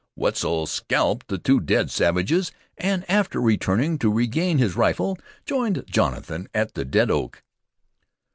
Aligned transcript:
Wetzel 0.15 0.65
scalped 0.65 1.27
the 1.27 1.37
two 1.37 1.59
dead 1.59 1.91
savages, 1.91 2.51
and, 2.75 3.07
after 3.07 3.39
returning 3.39 3.99
to 3.99 4.11
regain 4.11 4.57
his 4.57 4.75
rifle, 4.75 5.15
joined 5.45 5.83
Jonathan 5.87 6.47
at 6.55 6.73
the 6.73 6.85
dead 6.85 7.11
oak. 7.11 7.43